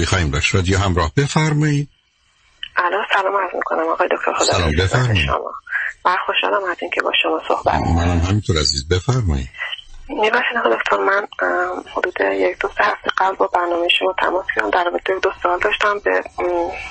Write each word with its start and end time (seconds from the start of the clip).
گفتگوی 0.00 0.06
خواهیم 0.06 0.30
داشت. 0.30 0.54
رادیو 0.54 0.78
همراه. 0.78 1.12
بفرمایید. 1.16 1.88
الان 2.76 3.04
سلام 3.16 3.36
عرض 3.36 3.54
می‌کنم 3.54 3.88
آقای 3.88 4.08
دکتر 4.08 4.32
خدا 4.32 4.52
سلام 4.52 4.72
بفرمایید. 4.78 5.26
شما. 5.26 5.52
خوشحالم 6.26 6.64
از 6.70 6.76
اینکه 6.80 7.00
با 7.02 7.12
شما 7.22 7.42
صحبت 7.48 7.74
منم 7.74 8.18
همینطور 8.18 8.56
عزیز. 8.56 8.88
بفرمایید. 8.88 9.48
می‌باشید 10.10 10.56
آقای 10.56 10.76
دکتر 10.76 10.96
من 10.96 11.26
حدود 11.96 12.20
یک 12.20 12.58
دو 12.58 12.68
سه 12.68 12.84
هفته 12.84 13.10
قبل 13.18 13.36
با 13.36 13.46
برنامه 13.46 13.88
شما 13.88 14.14
تماس 14.18 14.46
کردم 14.54 14.70
در 14.70 14.84
رابطه 14.84 15.18
دو 15.22 15.32
سال 15.42 15.58
داشتم 15.58 15.98
به 15.98 16.24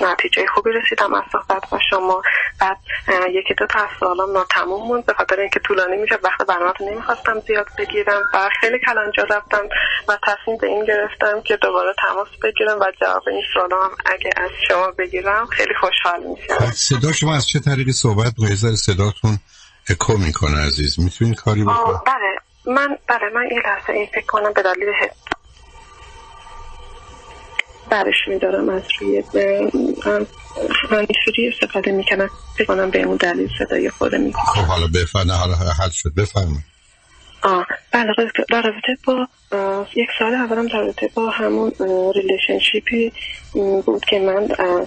نتیجه 0.00 0.46
خوبی 0.54 0.70
رسیدم 0.70 1.14
از 1.14 1.22
صحبت 1.32 1.70
با 1.70 1.78
شما. 1.90 2.22
بعد 2.60 2.76
یکی 3.30 3.54
دو 3.54 3.66
تا 3.66 3.78
از 3.78 3.88
سوالام 4.00 4.32
ناتموم 4.32 4.88
موند. 4.88 5.06
به 5.06 5.12
خاطر 5.12 5.40
اینکه 5.40 5.60
طولانی 5.60 5.96
میشه 5.96 6.18
وقت 6.22 6.46
برنامه 6.46 6.72
رو 6.80 6.90
نمی‌خواستم 6.90 7.40
زیاد 7.40 7.66
بگیرم 7.78 8.22
و 8.34 8.48
خیلی 8.60 8.78
کلانجا 8.86 9.22
رفتم 9.22 9.68
و 10.08 10.18
تصمیم 10.26 10.56
به 10.60 10.66
این 10.66 10.84
گرفتم 10.84 11.40
که 11.40 11.56
دوباره 11.56 11.94
تماس 12.08 12.28
بگیرم 12.42 12.80
و 12.80 12.92
جواب 13.00 13.28
این 13.28 13.42
سوالام 13.54 13.90
اگه 14.06 14.30
از 14.36 14.50
شما 14.68 14.90
بگیرم 14.98 15.46
خیلی 15.46 15.74
خوشحال 15.80 16.22
میشم. 16.22 16.70
صدا 16.70 17.12
شما 17.12 17.36
از 17.36 17.48
چه 17.48 17.60
طریقی 17.60 17.92
صحبت 17.92 18.32
صداتون 18.76 19.38
اکو 19.90 20.12
می‌کنه 20.12 20.66
عزیز. 20.66 21.00
می‌تونین 21.00 21.34
کاری 21.34 21.64
بکنید؟ 21.64 22.00
بله. 22.06 22.39
من 22.66 22.98
بله 23.08 23.28
من 23.34 23.46
این 23.50 23.62
لحظه 23.66 23.92
این 23.92 24.06
فکر 24.06 24.26
کنم 24.26 24.52
به 24.52 24.62
دلیل 24.62 24.88
برش 27.90 28.28
میدارم 28.28 28.68
از 28.68 28.82
روی 29.00 29.22
هانیشوری 30.90 31.48
استفاده 31.52 31.92
می‌کنم. 31.92 32.30
فکر 32.58 32.64
کنم 32.64 32.90
به 32.90 33.02
اون 33.02 33.16
دلیل 33.16 33.48
صدای 33.58 33.90
خود 33.90 34.14
می‌کنم. 34.14 34.44
خب 34.44 34.64
حالا 34.64 34.86
بفرمایید 34.86 35.32
حالا 35.32 35.54
حل 35.54 35.90
شد. 35.90 36.14
بفرمایید. 36.14 36.64
آه 37.42 37.66
بله 37.92 38.14
در 38.50 38.62
رابطه 38.62 38.96
با 39.06 39.26
یک 39.94 40.08
سال 40.18 40.34
اولم 40.34 40.66
در 40.66 40.78
رابطه 40.78 41.10
با 41.14 41.30
همون 41.30 41.72
relationship 42.14 43.05
ی 43.05 43.12
بود 43.52 44.04
که 44.04 44.18
من 44.18 44.48
از 44.58 44.86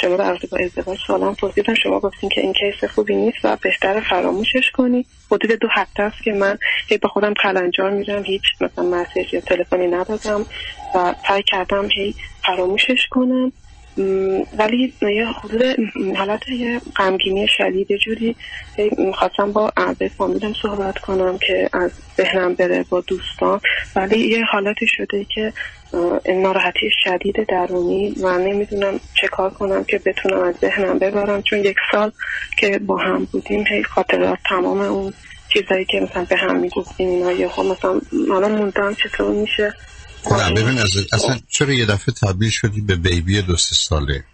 شما 0.00 0.16
در 0.16 0.28
رابطه 0.28 0.46
با 0.46 0.58
ازدواج 0.58 0.98
سالم 1.06 1.34
پرسیدم. 1.34 1.74
شما 1.74 2.00
گفتین 2.00 2.30
که 2.30 2.40
این 2.40 2.52
case 2.52 2.90
خوبی 2.90 3.16
نیست 3.16 3.38
و 3.44 3.56
بهتر 3.62 4.00
فراموشش 4.00 4.70
کنی. 4.70 5.06
حدود 5.30 5.52
دو 5.52 5.68
هفته 5.70 6.02
است 6.02 6.22
که 6.22 6.32
من 6.32 6.58
هی 6.88 6.98
با 6.98 7.08
خودم 7.08 7.34
کلنجار 7.42 7.90
میرم. 7.90 8.22
هیچ 8.22 8.42
مثلا 8.60 8.84
message 8.84 9.34
یا 9.34 9.40
تلفنی 9.40 9.86
ندادم 9.86 10.46
و 10.94 11.14
سعی 11.28 11.42
کردم 11.42 11.88
هی 11.96 12.14
فراموشش 12.46 13.06
کنم. 13.10 13.52
ولی 14.58 14.92
یه 15.02 15.26
حدود 15.26 15.62
حالت 16.16 16.48
یه 16.48 16.80
غمگینی 16.96 17.48
شدید 17.48 17.96
جوری 17.96 18.36
می‌خواستم 18.98 19.52
با 19.52 19.72
اعضای 19.76 20.08
فامیلم 20.08 20.54
صحبت 20.62 20.98
کنم 20.98 21.38
که 21.38 21.68
از 21.72 21.90
ذهنم 22.16 22.54
بره 22.54 22.84
با 22.90 23.00
دوستان. 23.00 23.60
ولی 23.96 24.18
یه 24.18 24.44
حالتی 24.44 24.86
شده 24.86 25.26
که 25.34 25.52
ناراحتی 26.28 26.90
شدید 27.04 27.46
درونی 27.48 28.14
و 28.20 28.38
نمی‌دونم 28.38 29.00
چه 29.14 29.28
کار 29.28 29.50
کنم 29.50 29.84
که 29.84 29.98
بتونم 29.98 30.42
از 30.42 30.54
ذهنم 30.54 30.98
ببرم. 30.98 31.42
چون 31.42 31.58
یک 31.58 31.76
سال 31.92 32.12
که 32.58 32.78
با 32.78 32.96
هم 32.96 33.28
بودیم 33.32 33.64
هی 33.66 33.82
خاطرات 33.82 34.38
تمام 34.48 34.80
اون 34.80 35.12
چیزایی 35.48 35.84
که 35.84 36.00
مثلا 36.00 36.24
به 36.24 36.36
هم 36.36 36.56
می‌گفتیم 36.56 37.08
اینا 37.08 37.32
یه 37.32 37.46
مثلا 37.46 38.00
حالا 38.28 38.48
موندم 38.48 38.94
چطور 38.94 39.30
میشه. 39.30 39.74
نه 40.30 40.50
ببین 40.50 40.78
اصلا 41.12 41.40
چرا 41.48 41.72
یه 41.72 41.86
دفعه 41.86 42.14
تبدیل 42.14 42.50
شدی 42.50 42.80
به 42.80 42.96
بیبی 42.96 43.42
دو 43.42 43.56
سه 43.56 43.74
ساله؟ 43.74 44.24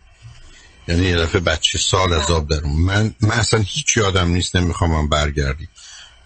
یعنی 0.88 1.06
یه 1.06 1.16
دفعه 1.16 1.40
بچه 1.40 1.78
سال 1.78 2.12
از 2.12 2.30
آب 2.30 2.48
درون. 2.48 2.72
من 2.72 3.14
من 3.20 3.30
اصلا 3.30 3.60
هیچ 3.60 3.96
یادم 3.96 4.28
نیست 4.28 4.56
نمی‌خوام 4.56 4.90
من 4.90 5.08
برگردی. 5.08 5.68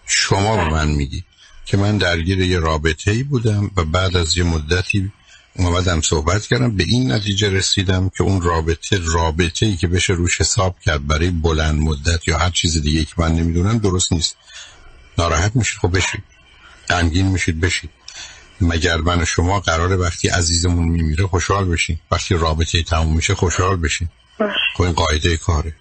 شما 0.05 0.57
به 0.57 0.69
من 0.69 0.87
میگی 0.87 1.23
که 1.65 1.77
من 1.77 1.97
درگیر 1.97 2.41
یه 2.41 2.59
رابطه 2.59 3.11
ای 3.11 3.23
بودم 3.23 3.71
و 3.77 3.83
بعد 3.83 4.17
از 4.17 4.37
یه 4.37 4.43
مدتی 4.43 5.11
اومدم 5.55 6.01
صحبت 6.01 6.47
کردم 6.47 6.75
به 6.75 6.83
این 6.83 7.11
نتیجه 7.11 7.49
رسیدم 7.49 8.09
که 8.09 8.23
اون 8.23 8.41
رابطه 8.41 8.99
رابطه 9.05 9.65
ای 9.65 9.75
که 9.75 9.87
بشه 9.87 10.13
روش 10.13 10.41
حساب 10.41 10.79
کرد 10.79 11.07
برای 11.07 11.31
بلند 11.31 11.79
مدت 11.79 12.27
یا 12.27 12.37
هر 12.37 12.49
چیز 12.49 12.81
دیگه 12.81 13.05
که 13.05 13.13
من 13.17 13.35
نمی‌دونم 13.35 13.77
درست 13.77 14.13
نیست. 14.13 14.35
ناراحت 15.17 15.55
میشید 15.55 15.79
خب 15.79 15.97
بشید. 15.97 16.23
غمگین 16.89 17.27
میشید 17.27 17.59
بشید. 17.59 17.89
مگر 18.61 18.97
من 18.97 19.21
و 19.21 19.25
شما 19.25 19.59
قرار 19.59 19.99
وقتی 19.99 20.27
عزیزمون 20.29 20.87
میمیره 20.87 21.27
خوشحال 21.27 21.65
بشین 21.65 21.99
وقتی 22.11 22.35
رابطه 22.35 22.83
تموم 22.83 23.15
میشه 23.15 23.35
خوشحال 23.35 23.75
بشین 23.75 24.09
خب 24.75 24.81
این 24.83 24.93
قاعده 24.93 25.37
کاره. 25.37 25.73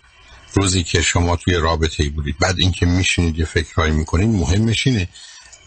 روزی 0.55 0.83
که 0.83 1.03
شما 1.03 1.37
توی 1.37 1.55
رابطه 1.55 2.03
ای 2.03 2.09
بودید 2.09 2.39
بعد 2.39 2.59
اینکه 2.59 2.87
میشینید 2.87 3.39
یه 3.39 3.45
فکرهایی 3.45 3.93
می‌کنید 3.93 4.29
مهمش 4.29 4.87
اینه 4.87 5.09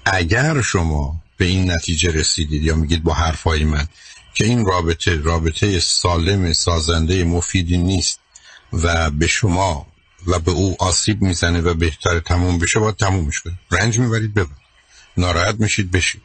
اگر 0.05 0.61
شما 0.61 1.21
به 1.37 1.45
این 1.45 1.71
نتیجه 1.71 2.11
رسیدید 2.11 2.63
یا 2.63 2.75
میگید 2.75 3.03
با 3.03 3.13
حرفای 3.13 3.63
من 3.63 3.87
که 4.33 4.45
این 4.45 4.65
رابطه 4.65 5.15
رابطه 5.15 5.79
سالم 5.79 6.53
سازنده 6.53 7.23
مفیدی 7.23 7.77
نیست 7.77 8.19
و 8.73 9.09
به 9.09 9.27
شما 9.27 9.87
و 10.27 10.39
به 10.39 10.51
او 10.51 10.75
آسیب 10.79 11.21
می‌زنه 11.21 11.61
و 11.61 11.73
بهتر 11.73 12.19
تموم 12.19 12.59
بشه 12.59 12.79
باید 12.79 12.95
تمومش 12.95 13.41
کنید. 13.41 13.57
رنج 13.71 13.99
می‌برید 13.99 14.33
ببرید. 14.33 14.57
ناراحت 15.17 15.55
میشید 15.59 15.91
بشید. 15.91 16.21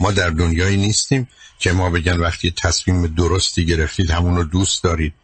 ما 0.00 0.12
در 0.12 0.30
دنیایی 0.30 0.76
نیستیم 0.76 1.28
که 1.58 1.72
ما 1.72 1.90
بگن 1.90 2.16
وقتی 2.16 2.50
تصمیم 2.50 3.06
درستی 3.06 3.66
گرفتید 3.66 4.10
همون 4.10 4.36
رو 4.36 4.44
دوست 4.44 4.84
دارید 4.84 5.14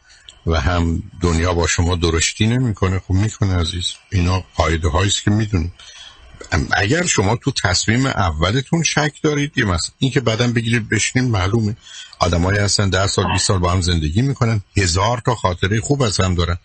و 0.47 0.61
هم 0.61 1.03
دنیا 1.21 1.55
با 1.55 1.67
شما 1.67 1.97
درشتی 1.97 2.47
نمی‌کنه. 2.47 2.99
خب 2.99 3.15
می‌کنه 3.15 3.57
عزیز. 3.57 3.95
اینا 4.11 4.45
قاعده 4.55 4.89
هاییست 4.89 5.23
که 5.23 5.31
می‌دونید 5.31 5.73
اگر 6.73 7.07
شما 7.07 7.37
تو 7.37 7.53
تصمیم 7.65 8.07
اولتون 8.07 8.83
شک 8.83 9.13
دارید 9.23 9.59
یه 9.59 9.65
مثلا 9.65 9.95
این 9.99 10.11
که 10.11 10.21
بعدا 10.21 10.49
بگیرید 10.49 10.89
بشینید 10.89 11.31
معلومه. 11.31 11.77
آدمایی 12.19 12.59
هستن 12.59 12.91
ده 12.91 13.07
سال 13.07 13.33
20 13.33 13.47
سال 13.47 13.59
با 13.59 13.73
هم 13.73 13.81
زندگی 13.81 14.23
می‌کنن. 14.23 14.63
هزار 14.77 15.23
تا 15.27 15.35
خاطره 15.35 15.81
خوب 15.81 16.03
از 16.03 16.21
هم 16.21 16.35
دارن. 16.35 16.59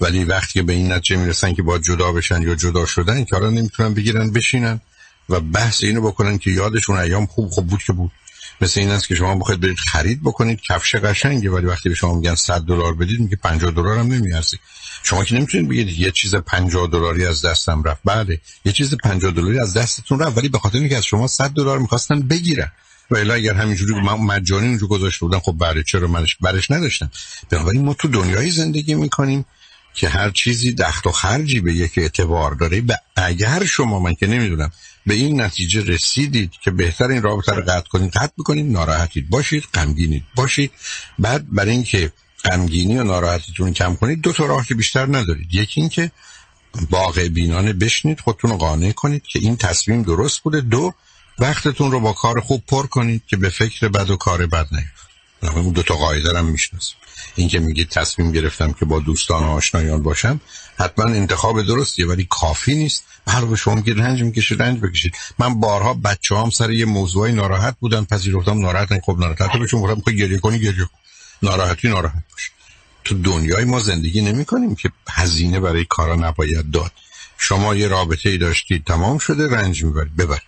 ولی 0.00 0.24
وقتی 0.24 0.62
به 0.62 0.72
این 0.72 0.92
نتیجه 0.92 1.16
می‌رسن 1.16 1.54
که 1.54 1.62
با 1.62 1.78
جدا 1.78 2.12
بشن 2.12 2.42
یا 2.42 2.54
جدا 2.54 2.86
شدن 2.86 3.24
که 3.24 3.36
نمی‌تونن 3.36 3.94
بگیرن 3.94 4.30
بشینن. 4.30 4.80
و 5.28 5.40
بحث 5.40 5.84
اینو 5.84 6.00
بکنن 6.00 6.38
که 6.38 6.50
یادشون 6.50 6.96
ایام 6.96 7.26
خوب 7.26 7.48
خوب 7.48 7.66
بود 7.66 7.82
که 7.82 7.92
بود. 7.92 8.10
مثل 8.60 8.80
این 8.80 8.90
است 8.90 9.08
که 9.08 9.14
شما 9.14 9.34
بخواید 9.34 9.60
برید 9.60 9.78
خرید 9.78 10.20
بکنید. 10.22 10.60
کفش 10.60 10.94
قشنگه 10.94 11.50
ولی 11.50 11.66
وقتی 11.66 11.88
به 11.88 11.94
شما 11.94 12.14
میگن 12.14 12.34
100 12.34 12.60
دلار 12.60 12.94
بدید 12.94 13.20
میگه 13.20 13.36
50 13.36 13.70
دلار 13.70 13.98
هم 13.98 14.06
نمیارزه. 14.06 14.58
شما 15.02 15.24
که 15.24 15.34
نمی‌تونید 15.34 15.68
بگید 15.68 15.88
یه 15.88 16.10
چیز 16.10 16.34
50 16.34 16.86
دلاری 16.86 17.26
از 17.26 17.44
دستم 17.44 17.82
رفت. 17.82 18.00
بله 18.04 18.40
یه 18.64 18.72
چیز 18.72 18.94
50 18.94 19.32
دلاری 19.32 19.60
از 19.60 19.74
دستتون 19.74 20.18
رفت 20.18 20.38
ولی 20.38 20.48
به 20.48 20.58
خاطر 20.58 20.78
اینکه 20.78 20.96
از 20.96 21.04
شما 21.04 21.26
100 21.26 21.50
دلار 21.50 21.78
می‌خواستن 21.78 22.20
بگیرن. 22.20 22.72
و 23.10 23.16
الا 23.16 23.34
اگر 23.34 23.54
همینجوری 23.54 23.94
من 23.94 24.14
مجانی 24.14 24.66
اونجا 24.68 24.86
گذاشته 24.86 25.26
بودن 25.26 25.38
خب 25.38 25.56
بله 25.58 25.82
چرا 25.82 26.08
منش 26.08 26.36
برش 26.40 26.70
نداشتم. 26.70 27.10
بنابراین 27.50 27.84
ما 27.84 27.94
تو 27.94 28.08
دنیای 28.08 28.50
زندگی 28.50 28.94
می‌کنیم 28.94 29.44
که 29.94 30.08
هر 30.08 30.30
چیزی 30.30 30.72
دخت 30.72 31.06
و 31.06 31.12
خرجی 31.12 31.60
به 31.60 31.74
یک 31.74 31.92
اعتبار 31.96 32.54
داره. 32.54 32.80
و 32.80 32.92
اگر 33.16 33.64
شما 33.64 34.00
من 34.00 34.14
که 34.14 34.26
نمی‌دونم 34.26 34.70
به 35.08 35.14
این 35.14 35.40
نتیجه 35.40 35.84
رسیدید 35.84 36.52
که 36.64 36.70
بهتر 36.70 37.08
این 37.08 37.22
رابطه 37.22 37.52
رو 37.52 37.62
قطع 37.62 37.88
کنید. 37.88 38.12
قطع 38.12 38.32
بکنید 38.38 38.72
ناراحتید 38.72 39.30
باشید 39.30 39.64
غمگینید 39.74 40.24
باشید. 40.34 40.70
بعد 41.18 41.54
برای 41.54 41.70
اینکه 41.70 42.12
غمگینی 42.44 42.98
و 42.98 43.04
ناراحتیتون 43.04 43.72
کم 43.72 43.94
کنید 43.94 44.20
دو 44.20 44.32
تا 44.32 44.46
راه 44.46 44.66
که 44.66 44.74
بیشتر 44.74 45.06
ندارید. 45.06 45.54
یکی 45.54 45.80
اینکه 45.80 46.10
واقع 46.90 47.28
بینانه 47.28 47.72
بشنید 47.72 48.20
خودتون 48.20 48.50
رو 48.50 48.56
قانع 48.56 48.92
کنید 48.92 49.22
که 49.22 49.38
این 49.38 49.56
تصمیم 49.56 50.02
درست 50.02 50.40
بوده. 50.40 50.60
دو 50.60 50.94
وقتتون 51.38 51.90
رو 51.90 52.00
با 52.00 52.12
کار 52.12 52.40
خوب 52.40 52.62
پر 52.66 52.86
کنید 52.86 53.22
که 53.26 53.36
به 53.36 53.48
فکر 53.48 53.88
بد 53.88 54.10
و 54.10 54.16
کار 54.16 54.46
بد 54.46 54.66
نیفتید 54.72 55.58
اون 55.58 55.72
دو 55.72 55.82
تا 55.82 55.94
قاعده 55.94 56.38
هم 56.38 56.44
می‌شناسیم. 56.44 56.96
این 57.34 57.48
که 57.48 57.58
میگید 57.58 57.88
تصمیم 57.88 58.32
گرفتم 58.32 58.72
که 58.72 58.84
با 58.84 59.00
دوستان 59.00 59.44
و 59.44 59.50
آشنایان 59.50 60.02
باشم 60.02 60.40
حتما 60.78 61.04
انتخاب 61.04 61.62
درستیه 61.62 62.06
ولی 62.06 62.26
کافی 62.30 62.74
نیست. 62.74 63.04
هر 63.28 63.44
به 63.44 63.56
شما 63.56 63.74
میگه 63.74 63.94
رنج 63.94 64.22
می‌کشید 64.22 64.62
رنج 64.62 64.80
بکشید. 64.80 65.14
من 65.38 65.60
بارها 65.60 65.94
بچه 65.94 66.36
هم 66.36 66.50
سر 66.50 66.70
یه 66.70 66.84
موضوعی 66.84 67.32
ناراحت 67.32 67.76
بودن 67.80 68.04
پذیرفتم 68.04 68.58
ناراحت 68.58 69.00
خب 69.00 69.16
ناراحت 69.18 69.42
حتی 69.42 69.58
بهشون 69.58 69.80
گفتم 69.80 70.00
خب 70.00 70.10
گریه 70.10 70.38
کنی 70.38 70.58
گریه 70.58 70.88
ناراحتی 71.42 71.88
ناراحت 71.88 72.22
باش 72.32 72.50
تو 73.04 73.14
دنیای 73.14 73.64
ما 73.64 73.80
زندگی 73.80 74.20
نمی 74.20 74.44
کنیم 74.44 74.74
که 74.74 74.90
هزینه 75.08 75.60
برای 75.60 75.84
کارا 75.88 76.16
نباید 76.16 76.70
داد. 76.70 76.92
شما 77.38 77.74
یه 77.74 77.88
رابطه 77.88 78.30
ای 78.30 78.38
داشتید 78.38 78.84
تمام 78.84 79.18
شده 79.18 79.48
رنج 79.48 79.84
می‌برید. 79.84 80.16
ببر. 80.16 80.40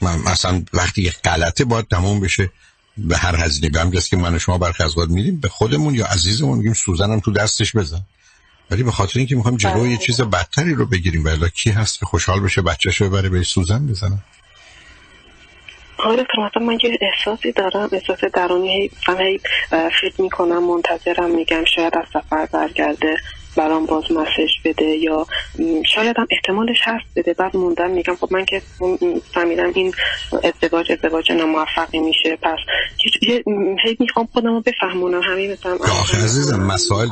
من 0.00 0.18
مثلا 0.18 0.64
وقتی 0.72 1.02
یه 1.02 1.14
غلطه 1.24 1.64
باید 1.64 1.88
تمام 1.88 2.20
بشه. 2.20 2.50
به 2.98 3.16
هر 3.16 3.36
هزینه 3.36 3.68
به 3.68 3.80
همجاست 3.80 4.10
که 4.10 4.16
من 4.16 4.34
و 4.34 4.38
شما 4.38 4.58
برخی 4.58 4.82
از 4.82 4.98
میریم 5.08 5.40
به 5.40 5.48
خودمون 5.48 5.94
یا 5.94 6.06
عزیزمون 6.06 6.58
میگیم 6.58 6.72
سوزنم 6.72 7.20
تو 7.20 7.32
دستش 7.32 7.76
بزن. 7.76 8.00
ولی 8.70 8.82
به 8.82 8.90
خاطر 8.90 9.18
اینکه 9.18 9.36
می‌خوایم 9.36 9.56
جلوی 9.56 9.90
یه 9.90 9.96
چیز 9.96 10.20
بدتری 10.20 10.74
رو 10.74 10.86
بگیریم 10.86 11.24
ولی 11.24 11.50
کی 11.54 11.70
هست 11.70 11.98
که 11.98 12.06
خوشحال 12.06 12.40
بشه 12.40 12.62
بچهش 12.62 13.02
ببره 13.02 13.28
به 13.28 13.42
سوزن 13.42 13.86
بزنه؟ 13.86 14.18
آره 15.98 16.26
مثلا 16.38 16.66
من 16.66 16.78
یه 16.84 16.98
احساسی 17.00 17.52
دارم 17.52 17.88
احساس 17.92 18.18
درونی 18.34 18.90
هی 19.06 19.40
فکر 20.00 20.22
می‌کنم 20.22 20.64
منتظرم 20.64 21.30
میگم 21.36 21.64
شاید 21.76 21.92
از 21.96 22.04
سفر 22.12 22.46
برگرده. 22.46 23.16
برام 23.56 23.86
باز 23.86 24.04
مسج 24.10 24.50
بده 24.64 24.84
یا 24.84 25.26
شاید 25.94 26.16
هم 26.18 26.26
احتمالش 26.30 26.78
هست 26.82 27.04
بده. 27.16 27.34
بعد 27.34 27.56
موندم 27.56 27.90
میگم 27.90 28.16
خب 28.16 28.28
من 28.30 28.44
که 28.44 28.62
فهمیدم 29.34 29.72
این 29.74 29.94
ازدواج 30.32 30.92
ازدواج 30.92 31.32
ناموفقی 31.32 31.98
میشه. 31.98 32.36
پس 32.42 32.58
هی 33.84 33.96
می‌خوام 34.00 34.28
خودم 34.32 34.54
رو 34.54 34.60
بفهمونم. 34.60 35.22
همین 35.22 35.52
مثلا 35.52 35.74
آخه 35.74 36.24
عزیزم 36.24 36.60
مسائل 36.60 37.08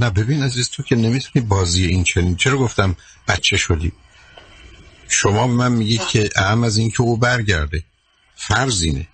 نه 0.00 0.10
ببین 0.10 0.42
عزیز 0.42 0.70
تو 0.70 0.82
که 0.82 0.96
نمی‌تونی 0.96 1.46
بازی 1.46 1.86
این 1.86 2.04
چنین 2.04 2.36
چرا 2.36 2.56
گفتم 2.56 2.96
بچه 3.28 3.56
شدی؟ 3.56 3.92
شما 5.08 5.46
به 5.46 5.52
من 5.52 5.72
میگید 5.72 6.00
که 6.00 6.28
اهم 6.36 6.64
از 6.64 6.78
این 6.78 6.90
که 6.90 7.00
او 7.00 7.16
برگرده. 7.16 7.82
فرض 8.36 8.82
اینه. 8.82 9.06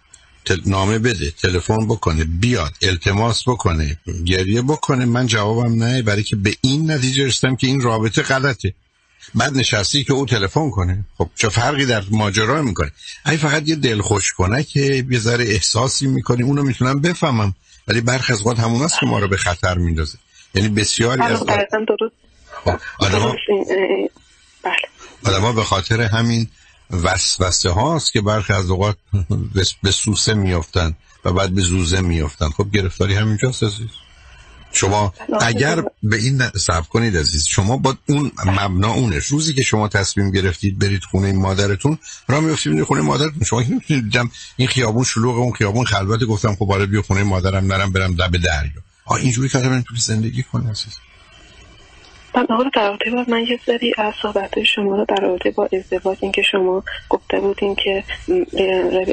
نامه 0.67 0.99
بده 0.99 1.31
تلفن 1.31 1.87
بکنه 1.87 2.25
بیاد 2.25 2.73
التماس 2.83 3.49
بکنه 3.49 3.97
گریه 4.25 4.63
بکنه. 4.63 5.05
من 5.05 5.27
جوابم 5.27 5.85
نه 5.85 6.03
برای 6.03 6.23
که 6.23 6.37
به 6.37 6.57
این 6.61 6.91
نتیجه 6.91 7.27
رسیدم 7.27 7.57
که 7.57 7.67
این 7.67 7.81
رابطه 7.81 8.23
غلطه. 8.23 8.75
بعد 9.35 9.57
نشستی 9.57 10.05
که 10.05 10.13
او 10.13 10.27
تلفن 10.27 10.71
کنه. 10.71 11.05
خب 11.19 11.31
چه 11.35 11.49
فرقی 11.49 11.87
در 11.87 12.05
ماجرا 12.11 12.63
می‌کنه؟ 12.63 12.93
ای 13.27 13.37
فقط 13.37 13.69
یه 13.69 13.77
دل 13.77 14.01
خوش 14.01 14.33
کنه 14.33 14.63
که 14.63 15.05
یه 15.11 15.19
ذره 15.19 15.45
احساسی 15.45 16.07
می‌کنی 16.07 16.43
اونو 16.43 16.63
می‌تونم 16.63 17.01
بفهمم. 17.01 17.55
ولی 17.89 18.01
برخی 18.01 18.33
از 18.33 18.47
وقت 18.47 18.59
همون 18.59 18.83
است 18.83 19.01
که 19.01 19.07
ما 19.07 19.19
رو 19.19 19.29
به 19.29 19.37
خطر 19.37 19.79
میندازه. 19.79 20.19
یعنی 20.55 20.69
بسیاری 20.69 21.23
از 21.23 21.39
خب، 21.39 21.51
آدم 22.99 23.31
بله. 25.25 25.53
به 25.53 25.65
خاطر 25.65 26.03
همین 26.03 26.49
وسوسه 26.91 27.71
هاست 27.71 28.13
که 28.13 28.21
برخی 28.21 28.53
از 28.53 28.71
اوقات 28.71 28.97
به 29.83 29.91
سوسه 29.91 30.35
میافتن 30.35 30.97
و 31.25 31.33
بعد 31.33 31.51
به 31.51 31.63
زوزه 31.63 32.01
میافتن. 32.01 32.51
خب 32.51 32.71
گرفتاری 32.73 33.15
همینجاست 33.15 33.63
عزیز. 33.63 33.89
شما 34.73 35.15
اگر 35.41 35.85
به 36.03 36.17
این 36.17 36.49
سب 36.49 36.89
کنید 36.89 37.17
عزیز. 37.17 37.45
شما 37.45 37.77
با 37.77 37.97
اون 38.09 38.33
مبنا 38.47 38.93
اونش. 38.93 39.27
روزی 39.27 39.55
که 39.55 39.63
شما 39.63 39.89
تصمیم 39.89 40.31
گرفتید 40.31 40.79
برید 40.79 41.05
خونه 41.05 41.33
مادرتون 41.33 41.99
را 42.29 42.41
میافتید 42.41 42.83
خونه 42.83 43.01
مادرتون. 43.01 43.45
شما 43.45 43.61
نمی‌تونید 43.61 44.05
دیدم 44.05 44.31
این 44.57 44.69
خیابون 44.69 45.05
شلوغ 45.05 45.39
اون 45.39 45.53
خیابون 45.53 45.85
خلوت 45.85 46.25
گفتم 46.25 46.55
خب 46.55 46.69
حالا 46.69 46.87
بیا 46.87 47.03
خونه 47.03 47.23
مادرم 47.23 47.73
نرم 47.73 47.93
برم 47.93 48.15
لب 48.15 48.37
دریا. 48.37 48.83
اینجوری 49.21 49.49
که 49.49 49.59
آدم 49.59 49.85
زندگی 49.99 50.43
کنه 50.43 50.71
عزیز. 50.71 50.93
من 52.39 52.47
آقا 52.51 52.65
در 52.75 52.89
رابطه 52.89 53.11
با 53.11 53.25
من 53.29 53.47
یه 53.47 53.61
سری 53.67 53.95
از 53.99 54.15
صحبت 54.23 54.63
شما 54.63 54.97
رو 54.97 55.05
در 55.09 55.21
رابطه 55.23 55.51
با 55.51 55.69
ازدواج 55.73 56.19
اینکه 56.21 56.43
شما 56.43 56.83
گفته 57.11 57.41
بودین 57.41 57.75
که 57.75 58.05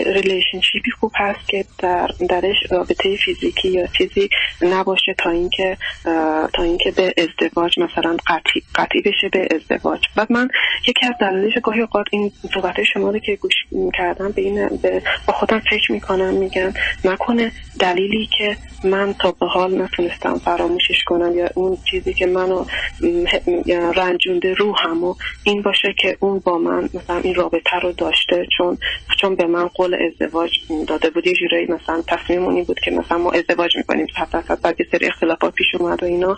relationship 0.05 0.84
ی 0.84 0.91
خوب 0.99 1.11
هست 1.15 1.47
که 1.47 1.65
در 1.79 2.07
درش 2.29 2.55
رابطه 2.71 3.15
فیزیکی 3.15 3.69
یا 3.69 3.87
چیزی 3.87 4.29
نباشه 4.61 5.15
تا 5.17 5.29
اینکه 5.29 5.77
تا 6.53 6.63
اینکه 6.63 6.91
به 6.91 7.13
ازدواج 7.17 7.79
مثلا 7.79 8.17
قطعی 8.27 8.63
قطعی 8.75 9.01
بشه 9.01 9.29
به 9.29 9.47
ازدواج. 9.55 10.01
بعد 10.15 10.31
من 10.31 10.47
یکی 10.87 11.05
از 11.05 11.13
دلایلش 11.21 11.53
گاهی 11.63 11.81
اوقات 11.81 12.05
این 12.11 12.31
صحبت 12.53 12.83
شما 12.83 13.09
رو 13.09 13.19
که 13.19 13.35
گوش 13.35 13.53
کردم 13.93 14.31
به 14.31 14.41
این 14.41 14.67
به 14.81 15.01
با 15.27 15.33
خودم 15.33 15.59
فکر 15.59 15.91
می‌کنم 15.91 16.33
میگم 16.33 16.73
نکنه 17.05 17.51
دلیلی 17.79 18.29
که 18.37 18.57
من 18.83 19.13
تا 19.13 19.31
به 19.31 19.45
حال 19.45 19.81
نتونستم 19.81 20.37
فراموشش 20.37 21.03
کنم 21.03 21.37
یا 21.37 21.49
اون 21.55 21.77
چیزی 21.91 22.13
که 22.13 22.25
منو 22.25 22.65
رنجونده 23.95 24.53
روحم 24.53 25.03
و 25.03 25.15
این 25.43 25.61
باشه 25.61 25.95
که 26.01 26.17
اون 26.19 26.39
با 26.39 26.57
من 26.57 26.89
مثلا 26.93 27.17
این 27.17 27.35
رابطه 27.35 27.79
رو 27.83 27.91
داشته 27.91 28.47
چون 28.57 28.77
چون 29.21 29.35
به 29.35 29.45
من 29.45 29.67
قول 29.67 29.95
ازدواج 29.95 30.51
داده 30.87 31.09
بود. 31.09 31.27
یه 31.27 31.33
جورایی 31.33 31.65
مثلا 31.65 32.03
تصمیمونی 32.07 32.63
بود 32.63 32.79
که 32.79 32.91
مثلا 32.91 33.17
ما 33.17 33.31
ازدواج 33.31 33.77
می‌کنیم. 33.77 34.07
حتی 34.15 34.55
بعد 34.63 34.79
یه 34.79 34.87
سری 34.91 35.07
اختلافات 35.07 35.53
پیش 35.53 35.67
اومد 35.79 36.03
و 36.03 36.05
اینا. 36.05 36.37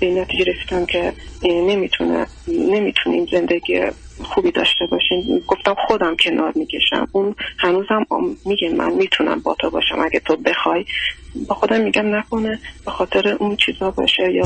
به 0.00 0.06
نتیجه 0.10 0.44
رسیدم 0.52 0.86
که 0.86 1.12
نمی‌تونه 1.42 2.26
نمی‌تونیم 2.48 3.26
زندگی 3.32 3.80
خوبی 4.24 4.50
داشته 4.50 4.86
باشیم 4.86 5.38
گفتم 5.46 5.74
خودم 5.88 6.16
کنار 6.16 6.52
می‌کشم. 6.56 7.08
اون 7.12 7.34
هنوزم 7.58 8.06
میگه 8.44 8.68
من 8.68 8.92
می‌تونم 8.92 9.40
با 9.40 9.56
تو 9.60 9.70
باشم. 9.70 10.00
اگه 10.00 10.20
تو 10.20 10.36
بخوای 10.36 10.84
با 11.48 11.54
خودم 11.54 11.80
میگم 11.80 12.16
نکنه. 12.16 12.60
به 12.84 12.90
خاطر 12.90 13.28
اون 13.28 13.56
چیزا 13.56 13.90
باشه 13.90 14.32
یا 14.32 14.42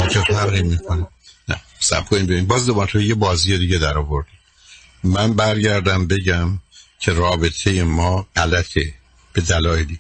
نه 1.49 1.56
سب 1.78 2.05
کنیم 2.05 2.26
ببین 2.26 2.46
باز 2.46 2.67
دوباره 2.67 3.05
یه 3.05 3.14
بازی 3.14 3.58
دیگه 3.58 3.78
در 3.78 3.99
آورد 3.99 4.26
من 5.05 5.34
برگردم 5.34 6.06
بگم 6.06 6.49
که 7.00 7.12
رابطه 7.12 7.82
ما 7.82 8.26
غلطه 8.37 8.94
به 9.32 9.40
دلایلی. 9.40 9.99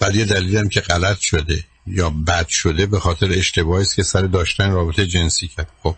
بعد 0.00 0.16
یه 0.16 0.24
دلیلم 0.24 0.68
که 0.68 0.80
غلط 0.80 1.18
شده 1.18 1.64
یا 1.86 2.10
بد 2.10 2.48
شده 2.48 2.86
به 2.86 3.00
خاطر 3.00 3.32
اشتباهی 3.32 3.82
است 3.82 3.96
که 3.96 4.02
سر 4.02 4.22
داشتن 4.22 4.72
رابطه 4.72 5.06
جنسی 5.06 5.48
کرد. 5.48 5.68
خب 5.82 5.94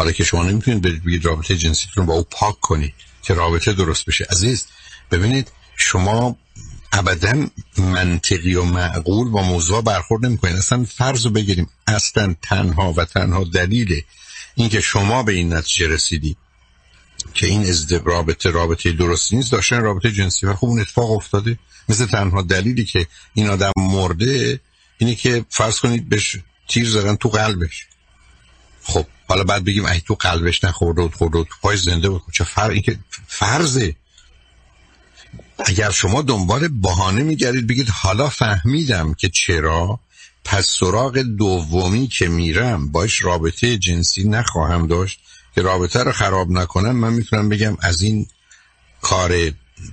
حالا 0.00 0.12
که 0.12 0.24
شما 0.24 0.42
نمی‌تونید 0.42 0.82
برید 0.82 1.04
بگید 1.04 1.24
رابطه 1.24 1.56
جنسیتون 1.56 2.06
با 2.06 2.14
او 2.14 2.22
پاک 2.30 2.60
کنید 2.60 2.94
که 3.22 3.34
رابطه 3.34 3.72
درست 3.72 4.06
بشه. 4.06 4.26
عزیز 4.30 4.66
ببینید 5.10 5.52
شما 5.76 6.36
ابدا 6.92 7.46
منطقی 7.78 8.54
و 8.54 8.62
معقول 8.62 9.28
با 9.28 9.42
موضوع 9.42 9.82
برخورد 9.82 10.26
نمی‌کنید. 10.26 10.56
اصلا 10.56 10.84
فرض 10.84 11.24
رو 11.24 11.30
بگیریم 11.30 11.68
اصلا 11.86 12.34
تنها 12.42 12.92
و 12.92 13.04
تنها 13.04 13.44
دلیل 13.44 14.02
اینکه 14.54 14.80
شما 14.80 15.22
به 15.22 15.32
این 15.32 15.52
نتیجه 15.52 15.88
رسیدید 15.88 16.36
که 17.34 17.46
این 17.46 17.66
ازدواج 17.66 18.02
رابطه 18.06 18.50
رابطه 18.50 18.92
درستی 18.92 19.36
نیست 19.36 19.52
داشتن 19.52 19.80
رابطه 19.80 20.12
جنسی. 20.12 20.46
و 20.46 20.54
خب 20.54 20.66
اون 20.66 20.80
اتفاق 20.80 21.10
افتاده. 21.10 21.58
مثل 21.88 22.06
تنها 22.06 22.42
دلیلی 22.42 22.84
که 22.84 23.06
این 23.34 23.48
آدم 23.50 23.72
مرده 23.76 24.60
اینه 24.98 25.14
که 25.14 25.44
فرض 25.50 25.80
کنید 25.80 26.08
بهش 26.08 26.36
تیر 26.68 26.88
زدن 26.90 27.16
تو 27.16 27.28
قلبش. 27.28 27.86
خب 28.82 29.06
حالا 29.30 29.44
بعد 29.44 29.64
بگیم 29.64 29.84
ای 29.84 30.00
تو 30.00 30.14
قلبش 30.14 30.64
نخورده 30.64 31.02
و 31.02 31.08
خورده 31.08 31.38
و 31.38 31.44
تو 31.44 31.76
زنده 31.76 32.08
بود 32.08 32.22
چه 32.32 32.44
فرق 32.44 32.70
این 32.70 32.82
که 32.82 32.98
فرضه. 33.26 33.94
اگر 35.58 35.90
شما 35.90 36.22
دنبال 36.22 36.68
بهانه 36.68 37.22
میگردید 37.22 37.66
بگید 37.66 37.88
حالا 37.88 38.28
فهمیدم 38.28 39.14
که 39.14 39.28
چرا 39.28 40.00
پس 40.44 40.76
سراغ 40.80 41.18
دومی 41.18 42.06
که 42.06 42.28
میرم 42.28 42.92
باش 42.92 43.22
رابطه 43.22 43.78
جنسی 43.78 44.28
نخواهم 44.28 44.86
داشت. 44.86 45.20
که 45.54 45.62
رابطه 45.62 46.02
رو 46.02 46.12
خراب 46.12 46.50
نکنم 46.50 46.96
من 46.96 47.12
می‌تونم 47.12 47.48
بگم 47.48 47.76
از 47.80 48.02
این 48.02 48.26
کار 49.00 49.28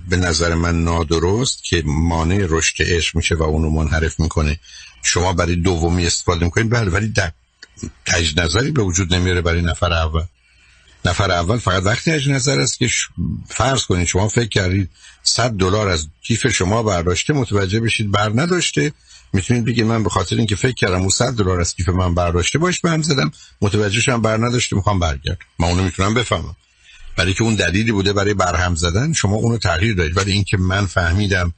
به 0.10 0.18
نظر 0.18 0.54
من 0.54 0.84
نادرست 0.84 1.64
که 1.64 1.84
مانع 1.86 2.46
رشد 2.50 2.84
عشق 2.84 3.16
میشه 3.16 3.36
و 3.36 3.44
اونو 3.44 3.70
منحرف 3.70 4.20
می‌کنه. 4.20 4.60
شما 5.04 5.34
برای 5.34 5.56
دومی 5.56 6.06
استفاده 6.06 6.46
می‌کنید 6.46 6.70
بله 6.70 6.92
ولی 6.92 7.08
در 7.08 7.32
تجد 8.06 8.40
نظری 8.40 8.72
به 8.72 8.82
وجود 8.82 9.14
نمیاره 9.14 9.42
برای 9.42 9.62
نفر 9.62 9.94
اول. 9.94 10.24
نفر 11.06 11.32
اول 11.32 11.58
فقط 11.58 11.84
وقتی 11.86 12.12
تجد 12.12 12.32
نظر 12.32 12.60
است 12.60 12.80
که 12.80 12.90
فرض 13.50 13.84
کنید 13.84 14.08
شما 14.08 14.28
فکر 14.28 14.50
کردید 14.50 14.90
100 15.24 15.52
دلار 15.52 15.88
از 15.88 16.08
کیف 16.22 16.48
شما 16.48 16.84
برداشته 16.84 17.34
متوجه 17.34 17.80
بشید 17.80 18.12
بر 18.12 18.32
نداشته. 18.36 18.94
می‌تونید 19.34 19.66
بگید 19.66 19.86
من 19.86 20.04
به 20.04 20.10
خاطر 20.10 20.36
اینکه 20.36 20.56
فکر 20.56 20.74
کردم 20.74 21.00
اون 21.00 21.10
100 21.10 21.34
دلار 21.34 21.62
از 21.62 21.76
کیف 21.76 21.90
من 21.90 22.16
برداشته 22.16 22.60
باش 22.60 22.82
به 22.82 22.90
هم 22.90 23.02
زدم. 23.02 23.32
متوجه 23.62 24.02
شدم 24.02 24.22
بر 24.22 24.38
نداشته 24.38 24.76
می‌خوام 24.76 25.00
برگرد 25.00 25.38
من 25.60 25.68
اونو 25.68 25.84
می‌تونم 25.84 26.14
بفهمم. 26.14 26.56
برای 27.18 27.34
که 27.34 27.44
اون 27.44 27.56
دلیلی 27.56 27.92
بوده 27.92 28.14
برای 28.14 28.34
برهم 28.34 28.76
زدن 28.76 29.14
شما 29.14 29.36
اونو 29.36 29.58
تغییر 29.58 29.96
دادید. 29.96 30.18
ولی 30.18 30.32
اینکه 30.32 30.58
من 30.58 30.86
فهمیدم 30.86 31.54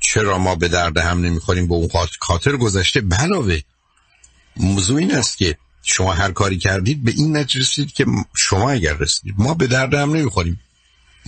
چرا 0.00 0.38
ما 0.38 0.54
به 0.54 0.68
درد 0.68 0.98
هم 0.98 1.20
نمی‌خوریم 1.20 1.68
به 1.68 1.74
اون 1.74 1.88
خاطر 2.20 2.56
گذشته 2.56 3.02
علاوه 3.18 3.60
موضوع 4.56 4.98
این 4.98 5.14
است 5.14 5.38
که 5.38 5.56
شما 5.82 6.12
هر 6.12 6.32
کاری 6.32 6.58
کردید 6.58 7.04
به 7.04 7.10
این 7.10 7.36
نتیجه 7.36 7.60
رسید 7.60 7.92
که 7.92 8.06
شما 8.36 8.70
اگر 8.70 8.94
رسیدید 8.94 9.34
ما 9.38 9.54
به 9.54 9.66
درد 9.66 9.94
هم 9.94 10.16
نمی‌خوریم. 10.16 10.60